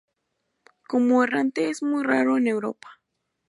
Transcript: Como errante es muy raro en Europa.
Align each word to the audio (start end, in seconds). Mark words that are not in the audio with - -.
Como 0.87 1.23
errante 1.23 1.69
es 1.69 1.83
muy 1.83 2.01
raro 2.03 2.35
en 2.37 2.47
Europa. 2.47 2.89